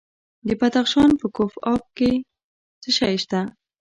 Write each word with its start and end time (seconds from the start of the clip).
د 0.47 0.49
بدخشان 0.59 1.11
په 1.21 1.27
کوف 1.35 1.53
اب 1.73 1.83
کې 1.97 2.11
څه 2.81 2.89
شی 2.97 3.15
شته؟ 3.23 3.39